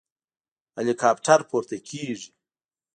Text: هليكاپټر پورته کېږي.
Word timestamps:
هليكاپټر 0.77 1.39
پورته 1.49 1.77
کېږي. 1.87 2.23